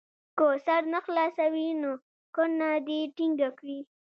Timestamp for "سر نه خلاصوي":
0.65-1.67